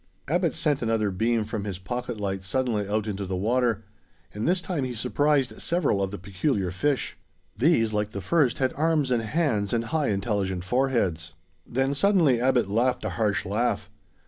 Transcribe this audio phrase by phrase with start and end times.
[0.27, 3.83] Abbot sent another beam from his pocket light suddenly out into the water;
[4.33, 7.15] and this time he surprised several of the peculiar fish.
[7.55, 11.35] These, like the first, had arms and hands and high intelligent foreheads.
[11.67, 13.91] Then suddenly Abbot laughed a harsh laugh.